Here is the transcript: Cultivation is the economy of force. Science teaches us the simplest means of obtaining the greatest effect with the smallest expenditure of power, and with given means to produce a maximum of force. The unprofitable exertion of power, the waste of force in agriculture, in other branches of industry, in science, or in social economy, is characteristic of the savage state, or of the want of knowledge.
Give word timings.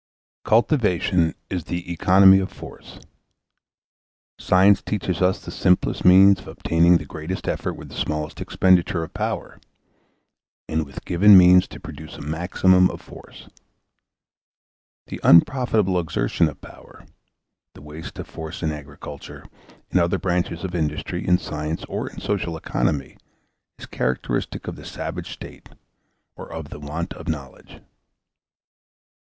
Cultivation 0.43 1.35
is 1.47 1.65
the 1.65 1.91
economy 1.93 2.39
of 2.39 2.51
force. 2.51 2.99
Science 4.39 4.81
teaches 4.81 5.21
us 5.21 5.45
the 5.45 5.51
simplest 5.51 6.03
means 6.03 6.39
of 6.39 6.47
obtaining 6.47 6.97
the 6.97 7.05
greatest 7.05 7.47
effect 7.47 7.75
with 7.77 7.89
the 7.89 7.95
smallest 7.95 8.41
expenditure 8.41 9.03
of 9.03 9.13
power, 9.13 9.59
and 10.67 10.87
with 10.87 11.05
given 11.05 11.37
means 11.37 11.67
to 11.67 11.79
produce 11.79 12.15
a 12.15 12.21
maximum 12.21 12.89
of 12.89 12.99
force. 12.99 13.47
The 15.05 15.19
unprofitable 15.23 15.99
exertion 15.99 16.49
of 16.49 16.61
power, 16.61 17.05
the 17.75 17.83
waste 17.83 18.17
of 18.17 18.25
force 18.27 18.63
in 18.63 18.71
agriculture, 18.71 19.45
in 19.91 19.99
other 19.99 20.17
branches 20.17 20.63
of 20.63 20.73
industry, 20.73 21.27
in 21.27 21.37
science, 21.37 21.85
or 21.85 22.09
in 22.09 22.19
social 22.19 22.57
economy, 22.57 23.17
is 23.77 23.85
characteristic 23.85 24.67
of 24.67 24.77
the 24.77 24.83
savage 24.83 25.31
state, 25.31 25.69
or 26.35 26.51
of 26.51 26.69
the 26.71 26.79
want 26.79 27.13
of 27.13 27.27
knowledge. 27.27 27.81